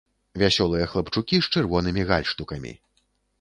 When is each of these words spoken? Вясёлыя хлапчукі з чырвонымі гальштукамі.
Вясёлыя 0.43 0.85
хлапчукі 0.93 1.41
з 1.49 1.59
чырвонымі 1.59 2.07
гальштукамі. 2.13 2.73